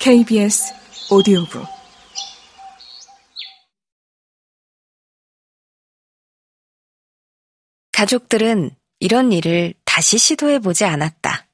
KBS 0.00 0.72
오디오북 1.10 1.62
가족들은 7.92 8.70
이런 8.98 9.30
일을 9.30 9.74
다시 9.84 10.16
시도해 10.16 10.60
보지 10.60 10.86
않았다. 10.86 11.46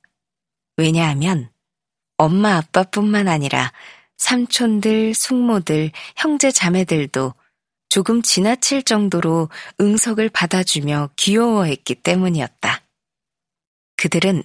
왜냐하면 0.77 1.51
엄마 2.19 2.57
아빠뿐만 2.59 3.27
아니라 3.27 3.73
삼촌들, 4.17 5.13
숙모들, 5.15 5.91
형제 6.15 6.53
자매들도 6.53 7.35
조금 7.89 8.23
지나칠 8.23 8.85
정도로 8.85 9.49
응석을 9.81 10.29
받아주며 10.29 11.11
귀여워했기 11.17 11.97
때문이었다. 11.97 12.85
그들은 13.97 14.45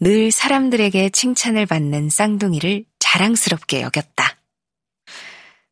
늘 0.00 0.32
사람들에게 0.32 1.10
칭찬을 1.10 1.66
받는 1.66 2.08
쌍둥이를 2.08 2.86
자랑스럽게 3.12 3.82
여겼다. 3.82 4.38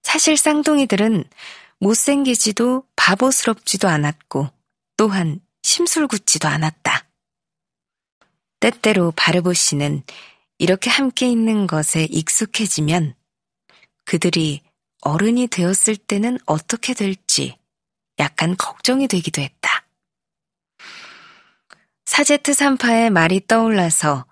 사실 0.03 0.37
쌍둥이들은 0.37 1.25
못생기지도 1.79 2.85
바보스럽지도 2.97 3.89
않았고 3.89 4.51
또한 4.99 5.41
심술궂지도 5.63 6.49
않았다. 6.49 7.07
때때로 8.61 9.13
바르보 9.16 9.55
씨는 9.55 10.03
이렇게 10.59 10.91
함께 10.91 11.30
있는 11.30 11.66
것에 11.66 12.05
익숙해지면 12.05 13.15
그들이 14.05 14.61
어른이 15.01 15.47
되었을 15.47 15.97
때는 15.97 16.38
어떻게 16.45 16.93
될지 16.93 17.57
약간 18.19 18.55
걱정이 18.55 19.09
되기도 19.09 19.41
했다. 19.41 19.87
사제트 22.05 22.52
산파의 22.52 23.09
말이 23.09 23.41
떠올라서 23.47 24.27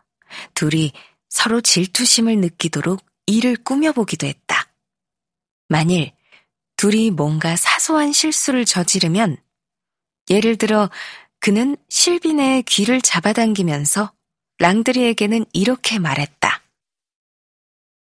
둘이 0.53 0.93
서로 1.29 1.61
질투심을 1.61 2.39
느끼도록 2.39 3.05
일을 3.27 3.57
꾸며보기도 3.57 4.27
했다. 4.27 4.73
만일 5.69 6.13
둘이 6.77 7.11
뭔가 7.11 7.57
사소한 7.57 8.13
실수를 8.13 8.65
저지르면 8.65 9.37
예를 10.31 10.57
들어 10.57 10.91
그는 11.41 11.77
실빈의 11.89 12.63
귀를 12.65 13.01
잡아당기면서 13.01 14.13
랑드리에게는 14.59 15.45
이렇게 15.53 15.99
말했다. 15.99 16.63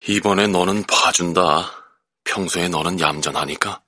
이번에 0.06 0.46
너는 0.46 0.84
봐준다. 0.84 1.70
평소에 2.24 2.68
너는 2.68 3.00
얌전하니까. 3.00 3.82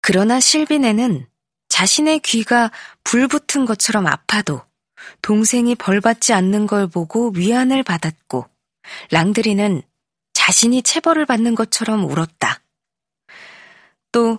그러나 0.00 0.40
실빈에는 0.40 1.26
자신의 1.68 2.20
귀가 2.20 2.70
불 3.04 3.28
붙은 3.28 3.66
것처럼 3.66 4.06
아파도 4.06 4.62
동생이 5.22 5.74
벌받지 5.74 6.32
않는 6.32 6.66
걸 6.66 6.86
보고 6.86 7.30
위안을 7.34 7.82
받았고 7.82 8.46
랑드리는 9.10 9.82
자신이 10.32 10.82
체벌을 10.82 11.26
받는 11.26 11.54
것처럼 11.54 12.04
울었다. 12.04 12.60
또 14.12 14.38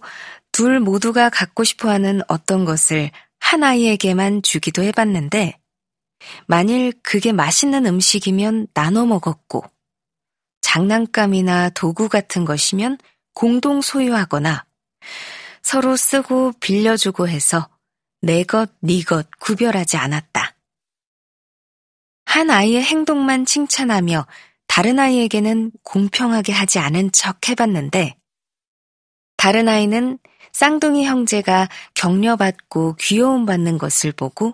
둘 0.51 0.79
모두가 0.79 1.29
갖고 1.29 1.63
싶어 1.63 1.89
하는 1.89 2.21
어떤 2.27 2.65
것을 2.65 3.11
한 3.39 3.63
아이에게만 3.63 4.41
주기도 4.41 4.83
해봤는데 4.83 5.57
만일 6.47 6.91
그게 7.01 7.31
맛있는 7.31 7.85
음식이면 7.85 8.67
나눠 8.73 9.05
먹었고 9.05 9.63
장난감이나 10.61 11.69
도구 11.69 12.09
같은 12.09 12.45
것이면 12.45 12.97
공동 13.33 13.81
소유하거나 13.81 14.65
서로 15.61 15.95
쓰고 15.95 16.53
빌려주고 16.59 17.29
해서 17.29 17.69
내 18.21 18.43
것, 18.43 18.69
네 18.81 19.01
것 19.03 19.29
구별하지 19.39 19.95
않았다. 19.95 20.48
한 22.29 22.51
아이의 22.51 22.83
행동만 22.83 23.43
칭찬하며 23.43 24.27
다른 24.67 24.99
아이에게는 24.99 25.71
공평하게 25.81 26.53
하지 26.53 26.77
않은 26.77 27.11
척 27.11 27.49
해봤는데 27.49 28.19
다른 29.35 29.67
아이는 29.67 30.19
쌍둥이 30.51 31.05
형제가 31.05 31.69
격려받고 31.95 32.97
귀여움 32.99 33.47
받는 33.47 33.79
것을 33.79 34.11
보고 34.11 34.53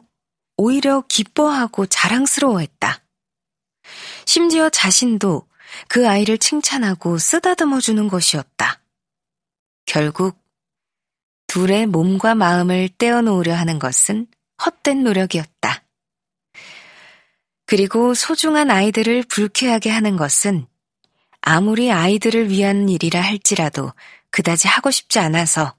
오히려 0.56 1.04
기뻐하고 1.10 1.86
자랑스러워했다. 1.88 3.04
심지어 4.26 4.70
자신도 4.70 5.46
그 5.90 6.08
아이를 6.08 6.38
칭찬하고 6.38 7.18
쓰다듬어 7.18 7.82
주는 7.82 8.08
것이었다. 8.08 8.80
결국 9.86 10.42
둘의 11.48 11.88
몸과 11.88 12.36
마음을 12.36 12.88
떼어놓으려 12.98 13.54
하는 13.54 13.80
것은 13.80 14.28
헛된 14.66 15.04
노력이었다. 15.04 15.55
그리고 17.66 18.14
소중한 18.14 18.70
아이들을 18.70 19.24
불쾌하게 19.24 19.90
하는 19.90 20.18
것은 20.18 20.68
아무리 21.42 21.92
아이들을 21.92 22.50
위한 22.50 22.90
일이라 22.90 23.22
할지라도 23.22 23.92
그다지 24.30 24.68
하고 24.68 24.92
싶지 24.92 25.20
않아서 25.20 25.76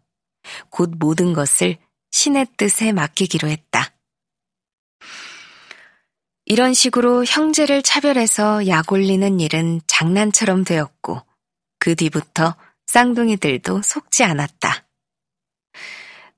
곧 0.71 0.93
모든 0.99 1.33
것을 1.33 1.79
신의 2.11 2.47
뜻에 2.57 2.93
맡기기로 2.93 3.49
했다. 3.49 3.93
이런 6.45 6.73
식으로 6.75 7.25
형제를 7.25 7.83
차별해서 7.83 8.69
약 8.69 8.93
올리는 8.93 9.41
일은 9.41 9.81
장난처럼 9.89 10.65
되었고 10.65 11.21
그 11.81 11.97
뒤부터 11.97 12.55
쌍둥이들도 12.87 13.83
속지 13.83 14.23
않았다. 14.23 14.87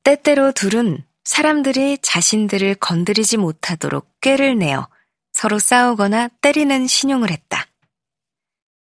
때때로 0.03 0.53
둘은 0.53 1.05
사람들이 1.25 1.99
자신들을 2.01 2.77
건드리지 2.77 3.37
못하도록 3.37 4.21
꾀를 4.23 4.59
내어 4.59 4.89
서로 5.39 5.61
싸우거나 5.61 6.27
때리는 6.41 6.89
신용을 6.89 7.31
했다. 7.31 7.69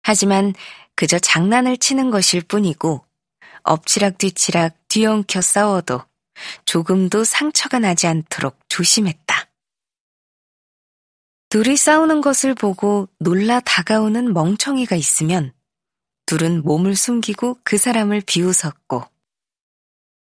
하지만 0.02 0.52
그저 0.96 1.16
장난을 1.20 1.76
치는 1.76 2.10
것일 2.10 2.40
뿐이고 2.42 3.04
엎치락 3.62 4.18
뒤치락 4.18 4.74
뒤엉켜 4.88 5.42
싸워도 5.42 6.02
조금도 6.64 7.22
상처가 7.22 7.78
나지 7.78 8.08
않도록 8.08 8.58
조심했다. 8.66 9.48
둘이 11.50 11.76
싸우는 11.76 12.20
것을 12.20 12.56
보고 12.56 13.08
놀라 13.20 13.60
다가오는 13.60 14.32
멍청이가 14.32 14.96
있으면 14.96 15.52
둘은 16.26 16.64
몸을 16.64 16.96
숨기고 16.96 17.60
그 17.62 17.78
사람을 17.78 18.22
비웃었고 18.26 19.04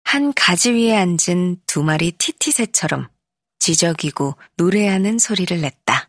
한 0.03 0.33
가지 0.35 0.73
위에 0.73 0.97
앉은 0.97 1.61
두 1.67 1.85
마리 1.85 2.11
티티새처럼 2.11 3.07
지저귀고 3.61 4.35
노래하는 4.57 5.21
소리를 5.21 5.61
냈다. 5.61 6.08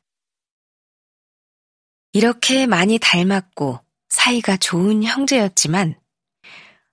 이렇게 2.14 2.66
많이 2.66 3.00
닮았고 3.00 3.80
사이가 4.10 4.58
좋은 4.58 5.04
형제였지만 5.04 5.96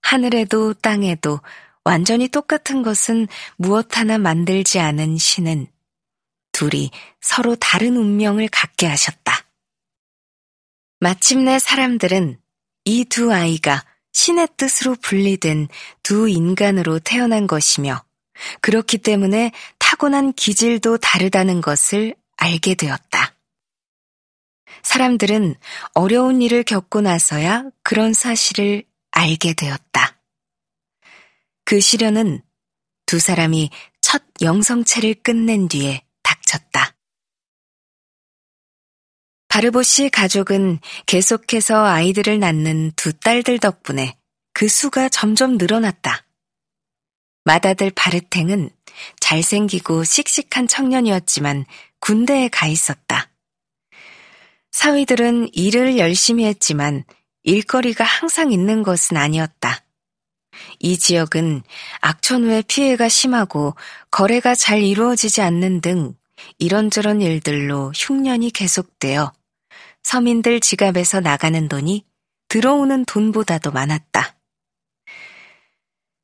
하늘에도 0.02 0.74
땅에도 0.74 1.40
완전히 1.84 2.28
똑같은 2.28 2.82
것은 2.82 3.28
무엇 3.56 3.96
하나 3.96 4.18
만들지 4.18 4.78
않은 4.80 5.18
신은 5.18 5.68
둘이 6.52 6.90
서로 7.20 7.54
다른 7.56 7.96
운명을 7.96 8.48
갖게 8.48 8.86
하셨다. 8.86 9.46
마침내 11.00 11.58
사람들은 11.58 12.40
이 12.86 13.04
두 13.04 13.32
아이가 13.32 13.84
신의 14.12 14.48
뜻으로 14.56 14.96
분리된 14.96 15.68
두 16.02 16.28
인간으로 16.28 16.98
태어난 16.98 17.46
것이며 17.46 18.02
그렇기 18.62 18.98
때문에 18.98 19.52
타고난 19.78 20.32
기질도 20.32 20.98
다르다는 20.98 21.60
것을 21.60 22.14
알게 22.36 22.74
되었다. 22.74 23.35
사람들은 24.82 25.54
어려운 25.94 26.42
일을 26.42 26.62
겪고 26.62 27.00
나서야 27.00 27.64
그런 27.82 28.12
사실을 28.12 28.84
알게 29.10 29.54
되었다. 29.54 30.20
그 31.64 31.80
시련은 31.80 32.42
두 33.06 33.18
사람이 33.18 33.70
첫 34.00 34.22
영성체를 34.40 35.14
끝낸 35.22 35.68
뒤에 35.68 36.02
닥쳤다. 36.22 36.94
바르보시 39.48 40.10
가족은 40.10 40.80
계속해서 41.06 41.84
아이들을 41.84 42.38
낳는 42.38 42.92
두 42.94 43.12
딸들 43.14 43.58
덕분에 43.58 44.18
그 44.52 44.68
수가 44.68 45.08
점점 45.08 45.56
늘어났다. 45.56 46.26
맏아들 47.44 47.90
바르탱은 47.92 48.70
잘생기고 49.20 50.04
씩씩한 50.04 50.66
청년이었지만 50.66 51.64
군대에 52.00 52.48
가 52.48 52.66
있었다. 52.66 53.30
사위들은 54.76 55.54
일을 55.54 55.96
열심히 55.96 56.44
했지만 56.44 57.02
일거리가 57.44 58.04
항상 58.04 58.52
있는 58.52 58.82
것은 58.82 59.16
아니었다. 59.16 59.82
이 60.80 60.98
지역은 60.98 61.62
악천후의 62.02 62.64
피해가 62.68 63.08
심하고 63.08 63.74
거래가 64.10 64.54
잘 64.54 64.82
이루어지지 64.82 65.40
않는 65.40 65.80
등 65.80 66.14
이런저런 66.58 67.22
일들로 67.22 67.90
흉년이 67.96 68.50
계속되어 68.50 69.32
서민들 70.02 70.60
지갑에서 70.60 71.20
나가는 71.20 71.68
돈이 71.68 72.04
들어오는 72.48 73.06
돈보다도 73.06 73.72
많았다. 73.72 74.36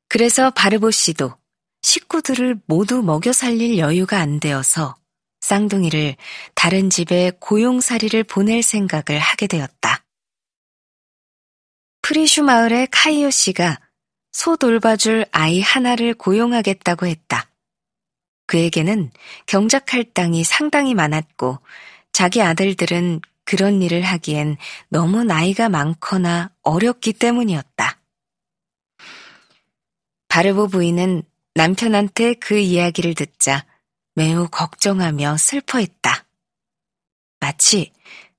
그래서 0.07 0.51
바르보 0.51 0.91
씨도 0.91 1.35
식구들을 1.81 2.61
모두 2.67 3.01
먹여 3.01 3.33
살릴 3.33 3.79
여유가 3.79 4.19
안 4.19 4.39
되어서 4.39 4.95
쌍둥이를 5.43 6.15
다른 6.55 6.89
집에 6.89 7.31
고용살이를 7.37 8.23
보낼 8.23 8.63
생각을 8.63 9.19
하게 9.19 9.47
되었다. 9.47 10.05
프리슈 12.01 12.43
마을의 12.43 12.87
카이오 12.91 13.29
씨가 13.29 13.77
소 14.31 14.55
돌봐줄 14.55 15.25
아이 15.31 15.59
하나를 15.59 16.13
고용하겠다고 16.13 17.07
했다. 17.07 17.49
그에게는 18.47 19.11
경작할 19.45 20.05
땅이 20.13 20.45
상당히 20.45 20.93
많았고 20.93 21.59
자기 22.13 22.41
아들들은 22.41 23.19
그런 23.43 23.81
일을 23.81 24.01
하기엔 24.01 24.55
너무 24.87 25.25
나이가 25.25 25.67
많거나 25.67 26.51
어렵기 26.61 27.13
때문이었다. 27.13 27.99
바르보 30.29 30.69
부인은 30.69 31.23
남편한테 31.53 32.35
그 32.35 32.57
이야기를 32.57 33.13
듣자 33.15 33.65
매우 34.15 34.47
걱정하며 34.47 35.37
슬퍼했다. 35.37 36.25
마치 37.39 37.91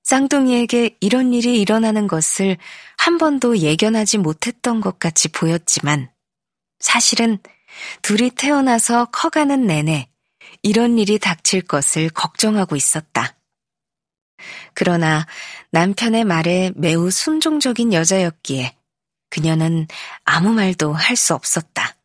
쌍둥이에게 0.02 0.96
이런 1.00 1.32
일이 1.32 1.60
일어나는 1.60 2.06
것을 2.06 2.56
한 2.98 3.18
번도 3.18 3.58
예견하지 3.58 4.18
못했던 4.18 4.80
것 4.80 4.98
같이 4.98 5.28
보였지만 5.28 6.10
사실은 6.78 7.38
둘이 8.02 8.30
태어나서 8.30 9.06
커가는 9.06 9.66
내내 9.66 10.08
이런 10.62 10.98
일이 10.98 11.18
닥칠 11.18 11.62
것을 11.62 12.10
걱정하고 12.10 12.76
있었다. 12.76 13.36
그러나 14.74 15.26
남편의 15.70 16.24
말에 16.24 16.72
매우 16.76 17.10
순종적인 17.10 17.92
여자였기에 17.92 18.76
그녀는 19.30 19.86
아무 20.24 20.52
말도 20.52 20.92
할 20.92 21.16
수 21.16 21.34
없었다. 21.34 21.96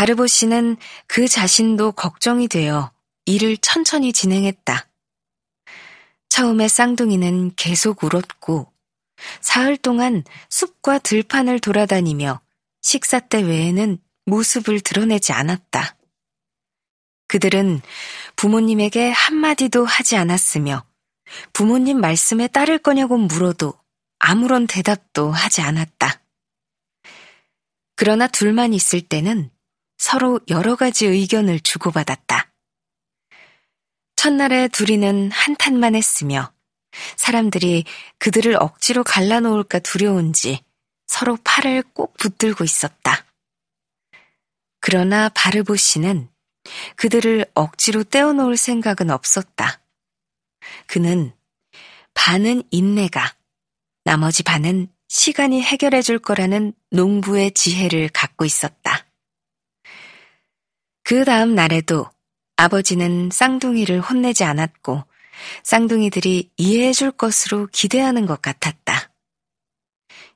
바르보 0.00 0.26
씨는 0.26 0.78
그 1.06 1.28
자신도 1.28 1.92
걱정이 1.92 2.48
되어 2.48 2.90
일을 3.26 3.58
천천히 3.58 4.14
진행했다. 4.14 4.88
처음에 6.30 6.68
쌍둥이는 6.68 7.52
계속 7.54 8.02
울었고 8.02 8.72
사흘 9.42 9.76
동안 9.76 10.24
숲과 10.48 11.00
들판을 11.00 11.60
돌아다니며 11.60 12.40
식사 12.80 13.20
때 13.20 13.42
외에는 13.42 13.98
모습을 14.24 14.80
드러내지 14.80 15.32
않았다. 15.32 15.98
그들은 17.28 17.82
부모님에게 18.36 19.10
한마디도 19.10 19.84
하지 19.84 20.16
않았으며 20.16 20.82
부모님 21.52 22.00
말씀에 22.00 22.48
따를 22.48 22.78
거냐고 22.78 23.18
물어도 23.18 23.74
아무런 24.18 24.66
대답도 24.66 25.30
하지 25.30 25.60
않았다. 25.60 26.22
그러나 27.96 28.28
둘만 28.28 28.72
있을 28.72 29.02
때는 29.02 29.50
서로 30.00 30.40
여러 30.48 30.76
가지 30.76 31.04
의견을 31.04 31.60
주고받았다. 31.60 32.50
첫날에 34.16 34.68
둘이는 34.68 35.30
한탄만 35.30 35.94
했으며 35.94 36.54
사람들이 37.16 37.84
그들을 38.18 38.56
억지로 38.58 39.04
갈라놓을까 39.04 39.80
두려운지 39.80 40.64
서로 41.06 41.36
팔을 41.44 41.82
꼭 41.92 42.16
붙들고 42.16 42.64
있었다. 42.64 43.26
그러나 44.80 45.28
바르보 45.28 45.76
씨는 45.76 46.30
그들을 46.96 47.44
억지로 47.52 48.02
떼어놓을 48.02 48.56
생각은 48.56 49.10
없었다. 49.10 49.82
그는 50.86 51.34
반은 52.14 52.62
인내가, 52.70 53.36
나머지 54.04 54.44
반은 54.44 54.88
시간이 55.08 55.60
해결해 55.60 56.00
줄 56.00 56.18
거라는 56.18 56.72
농부의 56.90 57.52
지혜를 57.52 58.08
갖고 58.08 58.46
있었다. 58.46 59.09
그 61.10 61.24
다음 61.24 61.56
날에도 61.56 62.08
아버지는 62.54 63.30
쌍둥이를 63.32 64.00
혼내지 64.00 64.44
않았고 64.44 65.02
쌍둥이들이 65.64 66.52
이해해 66.56 66.92
줄 66.92 67.10
것으로 67.10 67.66
기대하는 67.72 68.26
것 68.26 68.40
같았다. 68.40 69.10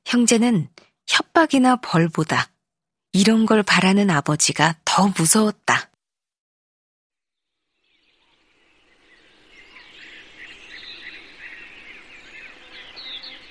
형제는 0.05 0.69
협박이나 1.07 1.77
벌보다 1.77 2.51
이런 3.13 3.47
걸 3.47 3.63
바라는 3.63 4.11
아버지가 4.11 4.75
더 4.85 5.13
무서웠다. 5.17 5.93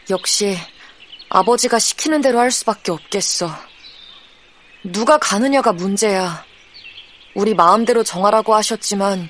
역시 0.09 0.57
아버지가 1.29 1.79
시키는 1.79 2.19
대로 2.19 2.39
할 2.39 2.51
수밖에 2.51 2.91
없겠어. 2.91 3.49
누가 4.83 5.17
가느냐가 5.17 5.71
문제야. 5.71 6.51
우리 7.35 7.53
마음대로 7.53 8.03
정하라고 8.03 8.53
하셨지만 8.55 9.29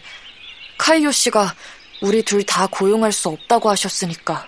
카이오 0.77 1.11
씨가 1.11 1.53
우리 2.01 2.21
둘 2.23 2.43
다 2.45 2.67
고용할 2.67 3.11
수 3.11 3.29
없다고 3.29 3.69
하셨으니까. 3.69 4.47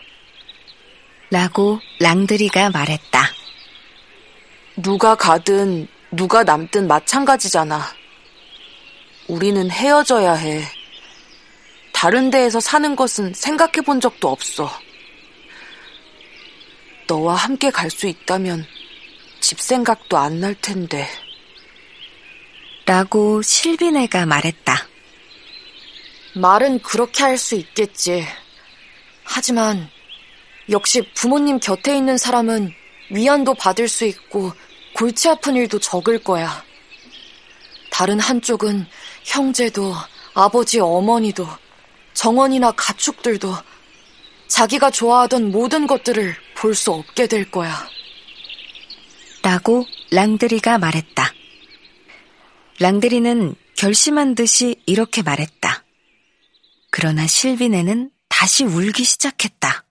라고 1.32 1.80
랑드리가 2.00 2.70
말했다. 2.70 3.30
누가 4.78 5.16
가든 5.16 5.88
누가 6.12 6.44
남든 6.44 6.88
마찬가지잖아. 6.88 7.82
우리는 9.28 9.72
헤어져야 9.72 10.34
해. 10.34 10.64
다른 11.94 12.30
데에서 12.30 12.60
사는 12.60 12.96
것은 12.96 13.34
생각해 13.34 13.82
본 13.86 14.02
적도 14.02 14.30
없어. 14.30 14.70
너와 17.08 17.36
함께 17.36 17.70
갈 17.72 17.90
수 17.90 18.08
있다면 18.08 18.66
집 19.40 19.60
생각도 19.62 20.18
안 20.18 20.40
날 20.42 20.54
텐데. 20.56 21.08
라고 22.86 23.42
실비네가 23.42 24.26
말했다. 24.26 24.88
말은 26.36 26.80
그렇게 26.82 27.24
할 27.24 27.38
수 27.38 27.56
있겠지. 27.56 28.26
하지만 29.24 29.90
역시 30.70 31.02
부모님 31.16 31.60
곁에 31.60 31.98
있는 31.98 32.18
사람은 32.18 32.74
위안도 33.10 33.56
받을 33.56 33.88
수 33.88 34.06
있고 34.06 34.52
골치 34.94 35.30
아픈 35.30 35.56
일도 35.56 35.80
적을 35.80 36.20
거야. 36.20 36.64
다른 37.90 38.20
한쪽은 38.20 38.86
형제도 39.24 39.94
아버지 40.34 40.80
어머니도 40.80 41.48
정원이나 42.14 42.72
가축들도 42.74 43.56
자기가 44.48 44.92
좋아하던 44.92 45.52
모든 45.52 45.88
것들을 45.88 46.36
볼 46.56 46.76
수 46.76 46.92
없게 46.92 47.28
될 47.28 47.50
거야. 47.50 47.88
라고 49.42 49.86
랑드리가 50.12 50.78
말했다. 50.78 51.32
랑드리는 52.80 53.56
결심한 53.78 54.36
듯이 54.36 54.76
이렇게 54.86 55.22
말했다. 55.22 55.84
그러나 56.92 57.26
실비네는 57.26 58.12
다시 58.28 58.66
울기 58.66 59.04
시작했다. 59.06 59.86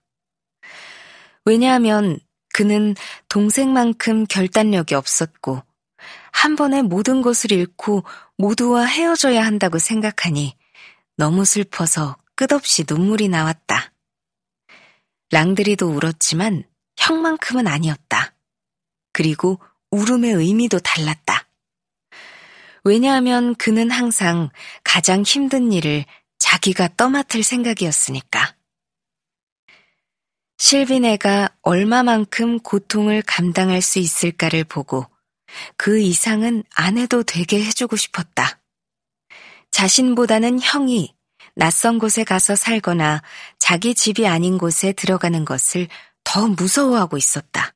왜냐하면 1.45 2.19
그는 2.53 2.95
동생만큼 3.29 4.25
결단력이 4.27 4.93
없었고 4.93 5.63
한 6.31 6.55
번에 6.55 6.83
모든 6.83 7.21
것을 7.21 7.51
잃고 7.51 8.03
모두와 8.37 8.85
헤어져야 8.85 9.43
한다고 9.43 9.79
생각하니 9.79 10.55
너무 11.17 11.43
슬퍼서 11.43 12.17
끝없이 12.35 12.85
눈물이 12.87 13.29
나왔다. 13.29 13.93
랑드리도 15.31 15.87
울었지만 15.89 16.63
형만큼은 16.97 17.67
아니었다. 17.67 18.35
그리고 19.11 19.59
울음의 19.91 20.33
의미도 20.33 20.79
달랐다. 20.79 21.44
왜냐하면 22.85 23.55
그는 23.55 23.89
항상 23.89 24.49
가장 24.83 25.23
힘든 25.23 25.73
일을 25.73 26.05
자기가 26.37 26.89
떠맡을 26.95 27.41
생각이었으니까. 27.43 28.55
실비네가 30.57 31.49
얼마만큼 31.63 32.59
고통을 32.59 33.23
감당할 33.23 33.81
수 33.81 33.99
있을까를 33.99 34.63
보고 34.63 35.05
그 35.77 35.99
이상은 35.99 36.63
안 36.75 36.97
해도 36.97 37.23
되게 37.23 37.63
해주고 37.65 37.95
싶었다. 37.95 38.59
자신보다는 39.71 40.59
형이 40.61 41.13
낯선 41.55 41.97
곳에 41.97 42.23
가서 42.23 42.55
살거나 42.55 43.23
자기 43.57 43.95
집이 43.95 44.27
아닌 44.27 44.57
곳에 44.59 44.93
들어가는 44.93 45.43
것을 45.43 45.87
더 46.23 46.47
무서워하고 46.47 47.17
있었다. 47.17 47.63